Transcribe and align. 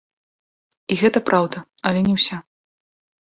І 0.95 0.95
гэта 1.01 1.19
праўда, 1.29 1.57
але 1.89 1.99
не 2.09 2.13
ўся. 2.17 2.37